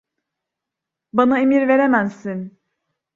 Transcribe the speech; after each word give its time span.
Bana 1.13 1.39
emir 1.39 1.67
veremezsin. 1.67 2.59